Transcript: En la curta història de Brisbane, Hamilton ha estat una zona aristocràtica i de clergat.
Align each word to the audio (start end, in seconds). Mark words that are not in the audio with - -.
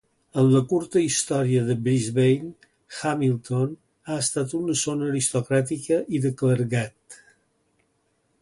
En 0.41 0.47
la 0.51 0.59
curta 0.69 1.01
història 1.07 1.59
de 1.67 1.75
Brisbane, 1.87 2.49
Hamilton 3.01 3.75
ha 4.09 4.17
estat 4.25 4.57
una 4.63 4.79
zona 4.85 5.11
aristocràtica 5.13 6.03
i 6.17 6.23
de 6.25 6.33
clergat. 6.43 7.19